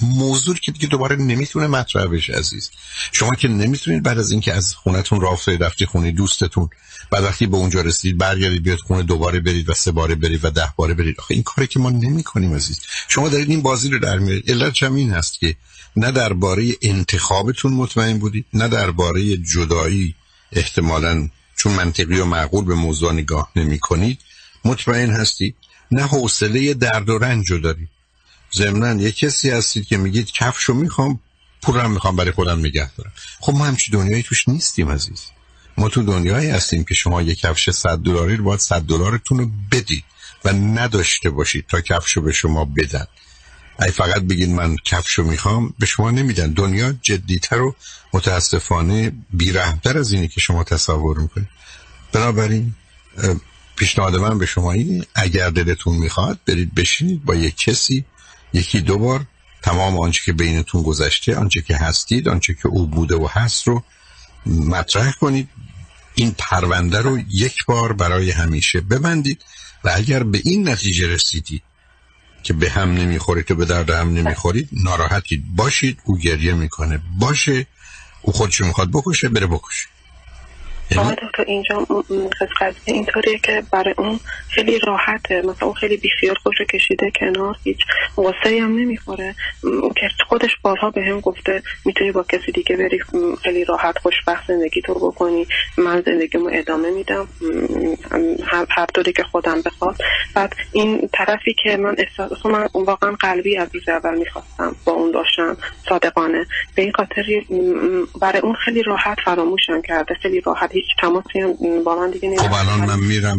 موضوع 0.03 0.57
که 0.57 0.73
دیگه 0.73 0.87
دوباره 0.87 1.17
نمی‌تونه 1.17 1.67
مطرح 1.67 2.07
بشه 2.07 2.33
عزیز. 2.33 2.71
شما 3.13 3.35
که 3.35 3.49
نمی‌تونید 3.49 4.03
بعد 4.03 4.19
از 4.19 4.31
اینکه 4.31 4.55
از 4.55 4.75
خونتون 4.75 5.21
راه 5.21 5.33
افتادید 5.33 5.65
رفتی 5.65 5.87
خونه 5.87 6.13
دوستتون 6.13 6.69
بعد 7.11 7.25
وقتی 7.25 7.47
به 7.47 7.57
اونجا 7.57 7.81
رسیدید 7.81 8.19
برگردید 8.19 8.63
بیاد 8.63 8.79
خونه 8.79 9.03
دوباره 9.03 9.41
برید 9.41 9.69
و 9.69 9.75
سه 9.75 9.93
باره 9.93 10.15
برید 10.15 10.45
و 10.45 10.51
ده 10.51 10.73
باره 10.77 10.95
برید. 10.95 11.21
آخه 11.21 11.35
این 11.35 11.43
کاری 11.43 11.69
که 11.69 11.79
ما 11.79 11.91
نمی‌کنیم 11.91 12.55
عزیز. 12.55 12.81
شما 13.09 13.29
دارید 13.29 13.51
این 13.51 13.63
بازی 13.63 13.89
رو 13.89 13.99
در 13.99 14.19
میارید. 14.19 14.51
علت 14.51 14.83
این 14.83 15.11
هست 15.11 15.41
که 15.41 15.57
نه 15.97 16.13
درباره 16.13 16.73
انتخابتون 16.83 17.73
مطمئن 17.73 18.19
بودید 18.19 18.45
نه 18.53 18.69
درباره 18.69 19.37
جدایی 19.37 20.15
احتمالاً 20.53 21.29
چون 21.59 21.73
منطقی 21.73 22.19
و 22.19 22.25
معقول 22.25 22.65
به 22.65 22.75
موضوع 22.75 23.13
نگاه 23.13 23.51
نمی 23.57 23.79
کنید 23.79 24.21
مطمئن 24.65 25.11
هستید 25.11 25.57
نه 25.91 26.03
حوصله 26.03 26.75
درد 26.75 27.09
و 27.09 27.19
رنج 27.19 27.51
رو 27.51 27.59
دارید 27.59 27.89
ضمنا 28.55 29.03
یه 29.03 29.13
کسی 29.13 29.51
هستید 29.51 29.87
که 29.87 29.97
میگید 29.97 30.33
کفشو 30.33 30.75
می‌خوام 30.75 31.21
پولم 31.63 31.91
می‌خوام 31.91 32.17
برای 32.17 32.33
خودم 32.33 32.59
نگه 32.59 32.95
دارم. 32.95 33.13
خب 33.41 33.55
ما 33.55 33.65
همچی 33.65 33.93
دنیایی 33.93 34.23
توش 34.23 34.49
نیستیم 34.49 34.89
عزیز. 34.89 35.25
ما 35.79 35.89
تو 35.89 36.03
دنیایی 36.03 36.51
هستیم 36.51 36.85
که 36.85 36.95
شما 36.95 37.23
یه 37.23 37.35
کفش 37.35 37.71
100 37.71 37.99
دلاری 37.99 38.37
رو 38.37 38.45
باید 38.45 38.61
100 38.61 38.83
دلارتون 38.83 39.39
رو 39.39 39.51
بدید 39.73 40.05
و 40.45 40.53
نداشته 40.53 41.31
باشید 41.31 41.65
تا 41.69 41.81
کفشو 41.81 42.21
به 42.21 42.33
شما 42.33 42.65
بدن. 42.65 43.07
ای 43.81 43.91
فقط 43.91 44.23
بگید 44.23 44.51
من 44.51 44.77
کفشو 44.85 45.23
می‌خوام 45.23 45.75
به 45.79 45.87
شما 45.87 46.11
نمیدن 46.11 46.53
دنیا 46.53 46.93
جدیتر 46.93 47.61
و 47.61 47.75
متاسفانه 48.13 49.13
بیرحمتر 49.31 49.99
از 49.99 50.13
اینی 50.13 50.29
که 50.29 50.41
شما 50.41 50.65
تصور 50.65 51.19
می‌کنید. 51.19 51.49
بنابراین 52.13 52.75
پیشنهاد 53.77 54.17
من 54.17 54.39
به 54.39 54.47
شما 54.47 54.73
اینه 54.73 55.07
اگر 55.15 55.51
دلتون 55.51 55.97
می‌خواد 55.97 56.39
برید 56.47 56.75
بشینید 56.75 57.25
با 57.25 57.35
یک 57.35 57.57
کسی 57.57 58.05
یکی 58.53 58.81
دو 58.81 58.99
بار 58.99 59.27
تمام 59.63 59.99
آنچه 59.99 60.23
که 60.25 60.33
بینتون 60.33 60.83
گذشته 60.83 61.37
آنچه 61.37 61.63
که 61.63 61.77
هستید 61.77 62.29
آنچه 62.29 62.55
که 62.55 62.69
او 62.69 62.87
بوده 62.87 63.17
و 63.17 63.29
هست 63.31 63.69
رو 63.69 63.83
مطرح 64.47 65.13
کنید. 65.13 65.49
این 66.15 66.35
پرونده 66.39 66.99
رو 66.99 67.19
یک 67.19 67.65
بار 67.67 67.93
برای 67.93 68.31
همیشه 68.31 68.81
ببندید 68.81 69.45
و 69.85 69.93
اگر 69.95 70.23
به 70.23 70.41
این 70.45 70.69
نتیجه 70.69 71.09
رسیدید 71.09 71.63
که 72.43 72.53
به 72.53 72.71
هم 72.71 72.91
نمی‌خورید 72.91 73.47
که 73.47 73.55
به 73.55 73.65
درد 73.65 73.91
هم 73.91 74.15
نمی‌خورید 74.15 74.69
ناراحتید 74.73 75.45
باشید 75.57 76.01
او 76.05 76.19
گریه 76.19 76.55
می‌کنه. 76.55 77.01
باشه 77.19 77.67
او 78.23 78.33
خودشو 78.33 78.67
می‌خواد 78.67 78.91
بکشه 78.93 79.29
بره 79.29 79.47
بکشه. 79.47 79.89
آقای 80.97 81.15
دکتر 81.15 81.45
اینجا 81.47 81.87
قضیه 82.61 82.95
اینطوریه 82.95 83.39
که 83.39 83.63
برای 83.73 83.95
اون 83.99 84.21
خیلی 84.49 84.79
راحته. 84.79 85.43
مثلا 85.43 85.67
اون 85.69 85.75
خیلی 85.75 85.97
بیخیال 85.97 86.35
خوش 86.43 86.57
کشیده 86.73 87.11
کنار 87.21 87.57
هیچ 87.65 87.79
غصه 88.17 88.61
هم 88.63 88.79
نمی‌خوره. 88.79 89.35
که 89.97 90.09
خودش 90.29 90.57
بارها 90.63 90.91
به 90.91 91.03
هم 91.03 91.21
گفته 91.21 91.63
می‌تونی 91.85 92.13
با 92.13 92.23
کسی 92.23 92.53
دیگه 92.53 92.77
بری 92.77 93.01
خیلی 93.43 93.65
راحت 93.65 93.99
خوشبخت 93.99 94.49
زندگی 94.49 94.83
تو 94.83 94.95
بکنی. 94.95 95.47
من 95.79 96.03
زندگیمو 96.07 96.51
ادامه 96.53 96.91
میدم. 96.91 97.29
هر 98.71 98.87
طوری 98.95 99.13
که 99.13 99.23
خودم 99.23 99.63
بخواد 99.63 99.97
بعد 100.35 100.57
این 100.73 101.09
طرفی 101.13 101.55
که 101.63 101.77
من 101.77 101.95
احساس 101.99 102.47
من 102.47 102.69
واقعا 102.75 103.13
قلبی 103.21 103.57
از 103.57 103.69
روز 103.75 103.89
اول 103.89 104.19
می‌خواستم 104.19 104.77
با 104.85 104.93
اون 104.93 105.11
داشتم. 105.11 105.57
صادقانه. 105.89 106.47
به 106.75 106.83
این 106.83 106.93
خاطر 106.93 107.25
برای 108.21 108.41
اون 108.41 108.55
خیلی 108.55 108.83
راحت 108.83 109.19
فراموشم 109.25 109.83
کرده 109.83 110.15
خیلی 110.15 110.41
راحت 110.41 110.75
هیچ 110.81 110.97
تماسی 111.01 111.39
با 111.85 111.97
من 111.97 112.11
دیگه 112.11 112.37
خب 112.39 112.53
الان 112.53 112.81
من 112.81 113.01
میرم 113.01 113.39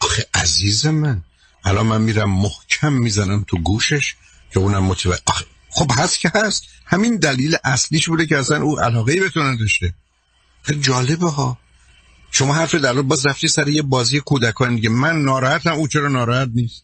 آخه 0.00 0.26
عزیز 0.34 0.86
من. 0.86 1.22
الان 1.64 1.86
من 1.86 2.00
میرم 2.00 2.30
محکم 2.30 2.92
می‌زنم 2.92 3.44
تو 3.48 3.58
گوشش 3.58 4.14
که 4.52 4.60
اونم 4.60 4.84
متوجه 4.84 5.22
خب 5.70 5.90
هست 5.98 6.20
که 6.20 6.32
هست. 6.34 6.64
همین 6.86 7.16
دلیل 7.16 7.56
اصلیش 7.64 8.08
بوده 8.08 8.26
که 8.26 8.38
اصلا 8.38 8.62
او 8.62 8.80
علاقه 8.80 9.20
به 9.20 9.28
تو 9.28 9.40
نداشته. 9.40 9.94
خیلی 10.62 10.80
جالبه 10.80 11.30
ها. 11.30 11.58
شما 12.30 12.54
حرف 12.54 12.74
در 12.74 12.92
باز 12.92 13.26
رفتی 13.26 13.48
سر 13.48 13.68
یه 13.68 13.82
بازی 13.82 14.20
کودکان 14.20 14.74
دیگه. 14.74 14.88
من 14.88 15.22
ناراحتم. 15.22 15.72
او 15.72 15.88
چرا 15.88 16.08
ناراحت 16.08 16.48
نیست؟ 16.54 16.82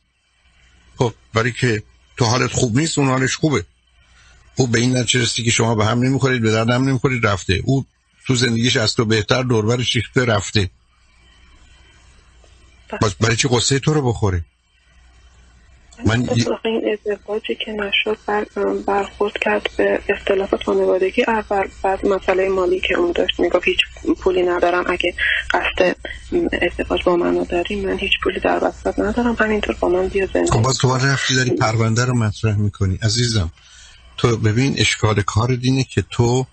خب 0.98 1.14
برای 1.34 1.52
که 1.52 1.82
تو 2.16 2.24
حالت 2.24 2.52
خوب 2.52 2.78
نیست 2.78 2.98
اون 2.98 3.08
حالش 3.08 3.36
خوبه. 3.36 3.64
او 4.56 4.66
به 4.66 4.78
این 4.78 4.96
نتیجه 4.96 5.42
که 5.44 5.50
شما 5.50 5.74
به 5.74 5.86
هم 5.86 6.02
نمی‌خورید 6.02 6.42
به 6.42 6.50
درد 6.50 6.70
هم 6.70 6.88
نمی‌خورید 6.88 7.26
رفته. 7.26 7.62
او 7.64 7.86
تو 8.28 8.34
زندگیش 8.34 8.76
از 8.76 8.94
تو 8.94 9.04
بهتر 9.04 9.42
دوربرش 9.42 9.96
ریخته 9.96 10.24
رفته. 10.24 10.70
باز 13.00 13.14
برای 13.14 13.36
چی 13.36 13.48
قصه 13.48 13.78
تو 13.78 13.94
رو 13.94 14.08
بخوره؟ 14.08 14.44
من 16.06 16.28
این 16.64 16.98
ازدواجی 17.08 17.54
که 17.54 17.72
نشد 17.72 18.18
بر 18.26 18.46
برخورد 18.86 19.38
کرد 19.38 19.70
به 19.76 20.00
اختلاف 20.08 20.54
خانوادگی. 20.54 21.22
اول 21.22 21.68
بعد 21.82 22.06
مسئله 22.06 22.48
مالی 22.48 22.80
که 22.80 22.94
اون 22.94 23.12
داشت. 23.12 23.40
می‌گفت 23.40 23.64
هیچ 23.64 23.78
پولی 24.20 24.42
ندارم. 24.42 24.84
اگه 24.88 25.14
قصد 25.50 25.96
ازدواج 26.62 27.02
با 27.04 27.16
من 27.16 27.42
داری 27.42 27.80
من 27.80 27.98
هیچ 27.98 28.12
پولی 28.22 28.40
در 28.40 28.60
وسط 28.62 28.98
ندارم. 28.98 29.36
همینطور 29.40 29.76
با 29.80 29.88
من 29.88 30.08
بیا 30.08 30.26
زندگی 30.26 30.50
خب 30.50 30.62
باز 30.62 30.78
تو 30.78 30.96
رفتی 30.96 31.34
داری 31.34 31.50
پرونده 31.50 32.04
رو 32.04 32.14
مطرح 32.14 32.56
می‌کنی. 32.56 32.98
عزیزم 33.02 33.52
تو 34.16 34.36
ببین 34.36 34.74
اشکال 34.78 35.22
کار 35.22 35.54
دینه 35.54 35.84
که 35.84 36.04
تو 36.10 36.46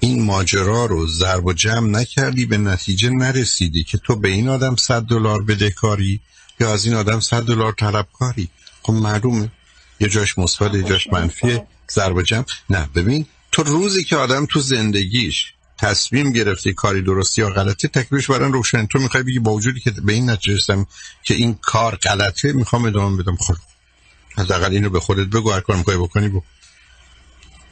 این 0.00 0.22
ماجرا 0.22 0.86
رو 0.86 1.06
ضرب 1.06 1.46
و 1.46 1.52
جمع 1.52 1.88
نکردی 1.88 2.46
به 2.46 2.58
نتیجه 2.58 3.10
نرسیدی 3.10 3.84
که 3.84 3.98
تو 3.98 4.16
به 4.16 4.28
این 4.28 4.48
آدم 4.48 4.76
صد 4.76 5.02
دلار 5.02 5.42
بدهکاری 5.42 6.20
یا 6.60 6.72
از 6.72 6.84
این 6.84 6.94
آدم 6.94 7.20
صد 7.20 7.42
دلار 7.42 7.72
طلبکاری 7.72 8.48
خب 8.82 8.92
معلومه. 8.92 9.50
یه 10.00 10.08
جاش 10.08 10.38
مثبت 10.38 10.74
یه 10.74 10.82
جاش 10.82 11.06
منفیه. 11.12 11.66
ضرب 11.92 12.16
و 12.16 12.22
جمع. 12.22 12.44
نه 12.70 12.88
ببین 12.94 13.26
تو 13.52 13.62
روزی 13.62 14.04
که 14.04 14.16
آدم 14.16 14.46
تو 14.46 14.60
زندگیش 14.60 15.52
تصمیم 15.78 16.32
گرفته 16.32 16.72
کاری 16.72 17.02
درستی 17.02 17.40
یا 17.40 17.50
غلطه 17.50 17.88
تکلیفش 17.88 18.30
برای 18.30 18.52
روشن. 18.52 18.86
تو 18.86 18.98
می‌خوای 18.98 19.22
بگی 19.22 19.38
با 19.38 19.52
وجودی 19.52 19.80
که 19.80 19.90
به 19.90 20.12
این 20.12 20.30
نتیجه 20.30 20.86
که 21.22 21.34
این 21.34 21.58
کار 21.62 21.96
غلطه 21.96 22.52
می‌خوام 22.52 22.84
ادامه 22.84 23.22
بدم. 23.22 23.36
خب 23.36 23.56
حداقل 24.38 24.72
اینو 24.72 24.90
به 24.90 25.00
خودت 25.00 25.26
بگو 25.26 25.50
هر 25.52 25.60
کار 25.60 25.76
می‌خوای 25.76 25.96
بکنی 25.96 26.28
بگو 26.28 26.42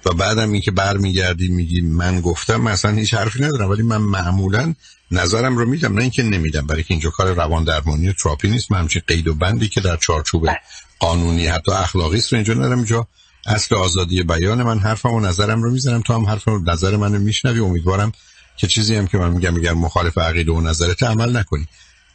و 0.05 0.12
بعدم 0.12 0.52
این 0.52 0.61
که 0.61 0.71
برمیگردی 0.71 1.49
میگی 1.49 1.81
من 1.81 2.21
گفتم 2.21 2.61
مثلا 2.61 2.90
هیچ 2.90 3.14
حرفی 3.14 3.43
ندارم 3.43 3.71
ولی 3.71 3.83
من 3.83 3.97
معمولا 3.97 4.75
نظرم 5.11 5.57
رو 5.57 5.67
میدم 5.67 5.95
نه 5.95 6.02
اینکه 6.02 6.23
نمیدم 6.23 6.67
برای 6.67 6.83
که 6.83 6.95
اینجا 6.95 7.11
کار 7.11 7.33
روان 7.33 7.64
درمانی 7.64 8.09
و 8.09 8.12
تراپی 8.12 8.49
نیست 8.49 8.73
من 8.73 8.78
همچین 8.78 9.02
قید 9.07 9.28
و 9.28 9.35
بندی 9.35 9.69
که 9.69 9.81
در 9.81 9.97
چارچوب 9.97 10.47
بله. 10.47 10.59
قانونی 10.99 11.47
حتی 11.47 11.73
اخلاقی 11.73 12.19
است 12.19 12.33
رو 12.33 12.37
اینجا 12.37 12.55
ندارم. 12.55 12.78
اینجا 12.78 13.09
اصل 13.47 13.75
آزادی 13.75 14.23
بیان 14.23 14.62
من 14.62 14.78
حرفم 14.78 15.11
و 15.11 15.21
نظرم 15.21 15.62
رو 15.62 15.71
می‌زنم 15.71 16.00
تو 16.00 16.14
هم 16.14 16.26
حرفم 16.26 16.52
و 16.52 16.59
نظر 16.59 16.97
منو 16.97 17.19
میشنوی. 17.19 17.61
امیدوارم 17.61 18.12
که 18.57 18.67
چیزی 18.67 18.95
هم 18.95 19.07
که 19.07 19.19
من 19.19 19.31
میگم 19.31 19.55
میگم 19.55 19.78
مخالف 19.78 20.19
عقیده 20.19 20.52
و 20.52 20.61
نظرت 20.61 21.02
عمل 21.02 21.37
نکنی. 21.37 21.67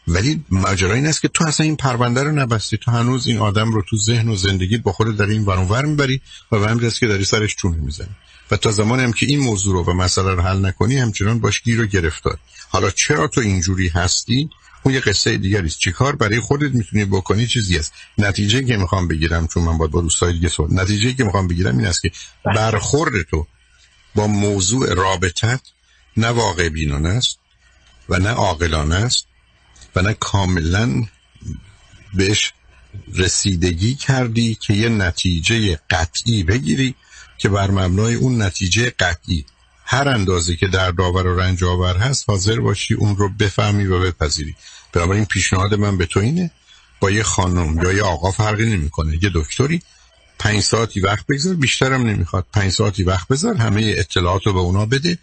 ولی 0.08 0.46
ماجرا 0.50 0.94
این 0.94 1.08
است 1.08 1.22
که 1.22 1.28
تو 1.28 1.48
اصلا 1.48 1.66
این 1.66 1.76
پرونده 1.76 2.24
رو 2.24 2.32
نبستی. 2.32 2.78
تو 2.78 2.92
هنوز 2.92 3.28
این 3.28 3.38
آدم 3.38 3.72
رو 3.72 3.84
تو 3.90 3.98
ذهن 3.98 4.30
و 4.30 4.36
زندگی 4.36 4.78
با 4.78 4.92
خودت 4.92 5.18
داری 5.18 5.34
این 5.34 5.46
ور 5.46 5.86
می‌بری 5.86 6.22
و 6.52 6.60
به 6.60 6.68
همین 6.68 6.90
که 6.90 7.08
داری 7.08 7.26
سرش 7.26 7.56
چونه 7.56 7.78
می‌زنی. 7.78 8.16
و 8.52 8.58
تا 8.58 8.72
زمانی 8.72 9.04
هم 9.04 9.14
که 9.14 9.26
این 9.26 9.40
موضوع 9.40 9.74
رو 9.74 9.84
و 9.84 9.94
مسئله 9.94 10.32
رو 10.32 10.42
حل 10.42 10.66
نکنی 10.66 10.98
همچنان 10.98 11.40
باش 11.40 11.62
گیر 11.62 11.82
و 11.82 11.86
گرفتار. 11.86 12.38
حالا 12.70 12.90
چرا 12.90 13.28
تو 13.28 13.42
اینجوری 13.42 13.88
هستی؟ 13.88 14.50
اون 14.84 14.96
یه 14.96 15.00
قصه 15.00 15.38
دیگری 15.38 15.68
است. 15.68 15.80
چیکار 15.80 16.16
برای 16.16 16.40
خودت 16.40 16.72
می‌تونی 16.76 17.06
بکنی 17.06 17.48
چیزی 17.48 17.78
است؟ 17.78 17.94
نتیجه 18.18 18.64
که 18.64 18.78
می‌خوام 18.78 19.08
بگیرم 19.08 19.48
چون 19.48 19.64
من 19.64 19.78
باید 19.78 19.92
با 19.92 20.02
دوستای 20.02 20.34
دیگه 20.34 20.50
صحبت 20.50 20.72
نتیجه 20.72 21.14
که 21.14 21.24
می‌خوام 21.24 21.48
بگیرم 21.48 21.78
این 21.78 21.88
است 21.88 22.02
که 22.02 22.12
برخورد 22.46 23.22
تو 23.22 23.48
با 24.16 24.28
موضوع 24.28 24.94
رابطت 24.94 25.62
نه 26.18 26.28
واقع 26.28 26.70
بینانه 26.70 27.10
است 27.10 27.38
و 28.10 28.20
نه 28.20 28.30
عاقلانه 28.30 28.96
است. 28.96 29.28
و 29.96 30.02
نه 30.02 30.14
کاملا 30.14 31.06
بهش 32.14 32.54
رسیدگی 33.16 33.96
کردی 33.96 34.56
که 34.56 34.74
یه 34.74 34.90
نتیجه 34.90 35.80
قطعی 35.90 36.44
بگیری 36.44 36.96
که 37.38 37.50
بر 37.50 37.72
مبنای 37.72 38.16
اون 38.16 38.42
نتیجه 38.42 38.90
قطعی. 38.90 39.46
هر 39.86 40.10
اندازه 40.10 40.56
که 40.56 40.68
در 40.68 40.92
داور 40.92 41.28
و 41.28 41.40
رنج 41.40 41.64
آور 41.64 41.98
هست 41.98 42.30
حاضر 42.30 42.60
باشی 42.60 42.94
اون 42.94 43.16
رو 43.16 43.30
بفهمی 43.30 43.86
و 43.86 44.00
بپذیری. 44.00 44.56
بنابراین 44.94 45.26
پیشنهاد 45.26 45.74
من 45.74 45.98
به 45.98 46.06
تو 46.06 46.20
اینه 46.20 46.52
با 47.00 47.12
یه 47.12 47.24
خانم 47.24 47.82
یا 47.84 47.94
یه 47.94 48.04
آقا 48.04 48.32
فرقی 48.32 48.66
نمی‌کنه. 48.66 49.20
یه 49.24 49.32
دکتری 49.34 49.82
پنج 50.40 50.62
ساعتی 50.62 51.00
وقت 51.00 51.26
بگذار 51.28 51.56
بیشترم 51.56 52.04
نمی‌خواد. 52.04 52.46
پنج 52.54 52.72
ساعتی 52.72 53.04
وقت 53.04 53.28
بذار 53.28 53.56
همه 53.56 53.94
اطلاعات 53.98 54.48
رو 54.48 54.54
به 54.54 54.60
اونا 54.60 54.86
بده 54.86 55.18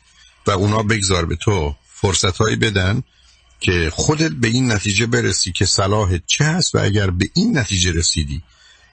و 0.47 0.51
اونا 0.51 0.83
بگذار 0.83 1.25
به 1.25 1.37
تو 1.37 1.75
فرصت 1.95 2.43
بدن 2.43 3.03
که 3.61 3.91
خودت 3.93 4.31
به 4.31 4.49
این 4.49 4.73
نتیجه 4.73 5.07
برسی 5.07 5.53
که 5.53 5.65
صلاحت 5.65 6.23
چه 6.27 6.45
هست 6.45 6.75
و 6.75 6.79
اگر 6.79 7.11
به 7.11 7.31
این 7.35 7.59
نتیجه 7.59 7.93
رسیدی 7.93 8.43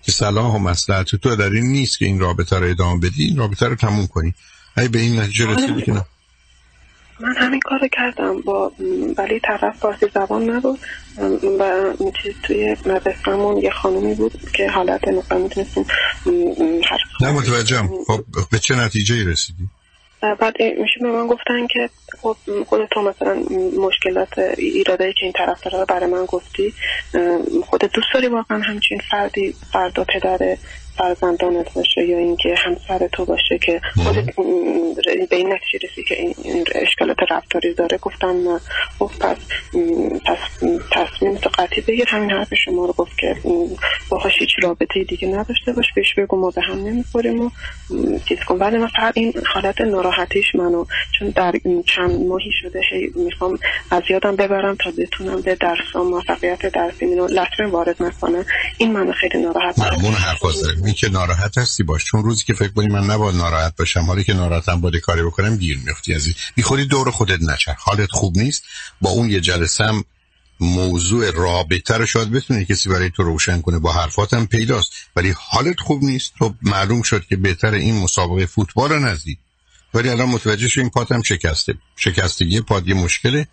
که 0.03 0.12
صلاح 0.12 0.55
و 0.55 0.57
مسلحت 0.57 1.15
تو 1.15 1.36
در 1.36 1.50
این 1.50 1.65
نیست 1.65 2.00
که 2.00 2.05
این 2.05 2.19
رابطه 2.19 2.59
رو 2.59 2.69
ادامه 2.69 3.00
بدی 3.00 3.24
این 3.25 3.38
رابطه 3.38 3.67
رو 3.67 3.75
تموم 3.75 4.07
کنی. 4.07 4.33
اگه 4.75 4.88
به 4.88 5.00
این 5.00 5.19
نتیجه 5.19 5.45
رسیدی 5.45 5.81
که 5.81 5.91
نه. 5.91 6.05
من 7.19 7.36
همین 7.38 7.59
کار 7.59 7.79
کردم 7.91 8.41
با 8.41 8.71
ولی 9.17 9.39
طرف 9.39 9.77
فارسی 9.79 10.05
زبان 10.15 10.50
نبود. 10.50 10.79
و 11.59 11.93
چیز 12.24 12.33
توی 12.43 12.75
مدرسهمون 12.86 13.57
یه 13.57 13.71
خانومی 13.71 14.15
بود 14.15 14.51
که 14.53 14.69
حالت 14.69 15.07
مثلا 15.07 15.38
می‌تونستیم 15.38 15.86
نه 17.21 17.31
متوجهم. 17.31 17.89
خب 18.07 18.25
به 18.51 18.59
چه 18.59 18.75
نتیجه 18.75 19.24
رسیدی؟ 19.24 19.69
بعد 20.21 20.62
میشه 20.62 21.00
به 21.01 21.12
من 21.12 21.27
گفتن 21.27 21.67
که 21.67 21.89
خب 22.21 22.38
خود 22.65 22.86
تو 22.86 23.01
مثلا 23.01 23.36
مشکلات 23.79 24.39
ایراده 24.57 25.13
که 25.13 25.24
این 25.24 25.33
طرف 25.33 25.67
داره 25.67 25.86
برای 25.86 26.12
من 26.12 26.25
گفتی 26.25 26.74
خودت 27.65 27.91
دوست 27.91 28.07
داری 28.13 28.27
واقعا 28.27 28.59
همچین 28.59 29.01
فردی 29.12 29.55
فردا 29.71 30.03
پدر 30.03 30.57
فرزندانت 30.97 31.73
باشه 31.73 32.05
یا 32.05 32.17
اینکه 32.17 32.55
همسر 32.57 33.07
تو 33.11 33.25
باشه 33.25 33.57
که 33.57 33.81
خودت 34.03 34.35
به 35.29 35.35
این 35.35 35.53
نتیجه 35.53 35.87
رسی 35.87 36.03
که 36.03 36.21
این 36.21 36.65
اشکالات 36.75 37.17
رفتاری 37.29 37.73
داره 37.73 37.97
گفتم 37.97 38.27
نه. 38.27 38.59
خب 38.99 39.11
پس 39.19 39.37
پس 40.25 40.37
تصمیم 40.91 41.35
تو 41.35 41.49
قطعی 41.57 41.81
بگیر. 41.81 42.05
همین 42.09 42.31
حرف 42.31 42.53
شما 42.65 42.85
رو 42.85 42.93
گفت 42.93 43.17
که 43.17 43.35
باهاش 44.09 44.33
هیچ 44.39 44.49
رابطه 44.63 45.03
دیگه 45.03 45.27
نداشته 45.27 45.73
باش. 45.73 45.85
بهش 45.95 46.13
بگو 46.17 46.37
ما 46.37 46.49
به 46.49 46.61
هم 46.61 46.83
نمی‌خوریم 46.83 47.41
و 47.41 47.49
چیز 48.29 48.39
کن. 48.39 48.55
ولی 48.55 48.77
من 48.77 48.87
فقط 48.87 49.17
این 49.17 49.33
حالت 49.53 49.81
ناراحتیش 49.81 50.55
منو 50.55 50.85
چون 51.19 51.29
در 51.29 51.53
چند 51.95 52.27
ماهی 52.27 52.51
شده 52.61 52.81
هی 52.91 53.11
می‌خوام 53.15 53.59
از 53.91 54.03
یادم 54.09 54.35
ببرم 54.35 54.75
تا 54.75 54.91
بتونم 54.97 55.41
به 55.41 55.55
درسام 55.55 56.07
موفقیت 56.07 56.65
درسی 56.65 57.05
اینو 57.05 57.27
لطمه 57.27 57.67
وارد 57.67 58.03
نکنه. 58.03 58.45
این 58.77 58.91
منو 58.91 59.11
خیلی 59.11 59.37
ناراحت 59.37 59.79
ممنون 59.79 60.13
حرف 60.13 60.45
این 60.88 60.96
که 60.96 61.10
ناراحت 61.10 61.58
هستی 61.58 61.84
باش. 61.84 62.06
چون 62.06 62.24
روزی 62.24 62.44
که 62.44 62.53
فکر 62.53 62.72
کنی 62.72 62.88
من 62.88 63.03
نباید 63.03 63.36
ناراحت 63.36 63.75
باشم 63.75 64.01
حالی 64.01 64.24
که 64.24 64.34
ناراحتم 64.34 64.82
باید 64.82 64.96
کاری 64.96 65.24
بکنم 65.24 65.58
گیر 65.58 65.77
میفتی 65.77 66.13
از 66.13 66.27
خودی 66.63 66.86
دور 66.86 67.12
خودت 67.12 67.41
نچر. 67.41 67.75
حالت 67.79 68.12
خوب 68.12 68.38
نیست. 68.38 68.63
با 69.01 69.10
اون 69.10 69.29
یه 69.29 69.39
جلسه 69.41 69.84
هم 69.84 70.03
موضوع 70.60 71.32
رابطه 71.32 71.98
رو 71.98 72.06
شاید 72.06 72.32
بتونی 72.32 72.65
کسی 72.65 72.89
برای 72.89 73.10
تو 73.10 73.24
روشن 73.24 73.62
کنه 73.62 73.79
با 73.79 73.94
حرفاتم 73.94 74.46
پیداست. 74.46 74.91
ولی 75.15 75.34
حالت 75.38 75.79
خوب 75.79 76.03
نیست. 76.03 76.34
تو 76.39 76.53
معلوم 76.62 77.01
شد 77.01 77.25
که 77.25 77.36
بهتر 77.36 77.74
این 77.74 77.96
مسابقه 77.96 78.46
فوتبال 78.46 78.89
رو 78.89 79.00
نزدی. 79.00 79.38
ولی 79.94 80.10
الان 80.10 80.29
متوجه 80.29 80.67
شو 80.67 80.82
این 80.82 80.89
پاتم 80.89 81.22
شکسته. 81.22 81.77
شکستگی 81.96 82.62
پاد 82.62 82.88
یه 82.88 82.94
مشکله. 82.94 83.48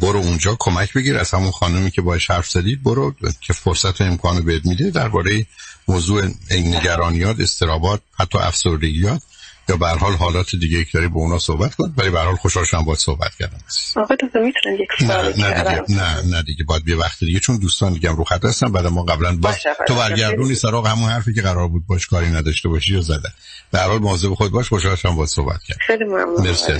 برو 0.00 0.18
اونجا 0.18 0.56
کمک 0.58 0.92
بگیر. 0.92 1.18
از 1.18 1.30
همون 1.30 1.50
خانمی 1.50 1.90
که 1.90 2.02
باش 2.02 2.30
حرف 2.30 2.50
زدید 2.50 2.82
برو 2.82 3.14
که 3.40 3.52
فرصت 3.52 4.00
و 4.00 4.04
امکانو 4.04 4.42
بهت 4.42 4.66
میده. 4.66 4.90
درباره 4.90 5.46
موضوع 5.88 6.28
نگرانیات 6.50 7.40
استرابات 7.40 8.00
حتی 8.18 8.38
افسردگیات 8.38 9.22
یا 9.68 9.76
به 9.76 9.86
حال 9.86 10.12
حالات 10.12 10.56
دیگه 10.56 10.84
که 10.84 10.90
داری 10.94 11.08
با 11.08 11.20
اونا 11.20 11.38
صحبت 11.38 11.74
کن. 11.74 11.94
ولی 11.96 12.10
به 12.10 12.20
حال 12.20 12.36
خوشحال 12.36 12.64
شدم 12.64 12.84
باید 12.84 12.98
صحبت 12.98 13.30
کردم. 13.38 13.58
آقا 13.96 14.14
می‌تونن 14.34 14.74
یک 14.74 14.88
نه 15.00 15.22
نه 15.22 15.62
دیگه 15.62 15.84
نه 15.88 16.22
نه 16.22 16.42
دیگه 16.42 16.64
باید 16.64 16.88
یه 16.88 16.96
وقت 16.96 17.20
دیگه. 17.20 17.40
چون 17.40 17.56
دوستان 17.58 17.92
دیگه 17.92 18.10
رو 18.10 18.24
خط 18.24 18.44
هستن 18.44 18.72
بعد 18.72 18.86
ما 18.86 19.02
قبلا 19.02 19.36
با 19.36 19.54
تو 19.88 19.94
برگردونی 19.94 20.54
سراغ 20.54 20.86
همون 20.86 21.10
حرفی 21.10 21.34
که 21.34 21.42
قرار 21.42 21.68
بود 21.68 21.86
باش 21.86 22.06
کاری 22.06 22.28
نداشته 22.28 22.68
باشی 22.68 22.94
یا 22.94 23.00
زده 23.00 23.32
به 23.70 23.78
هر 23.78 23.86
حال 23.86 23.98
مواظب 23.98 24.34
خود 24.34 24.50
باش 24.50 24.68
خوشحال 24.68 24.96
شدم 24.96 25.16
باید 25.16 25.28
صحبت 25.28 25.62
کردم. 25.62 25.80
خیلی 25.86 26.04
ممنون. 26.04 26.40
مرسی 26.40 26.72